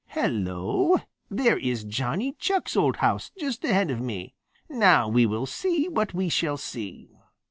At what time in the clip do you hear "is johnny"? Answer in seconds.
1.59-2.31